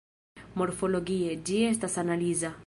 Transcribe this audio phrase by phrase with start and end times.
[0.61, 2.53] Morfologie, ĝi estas analiza.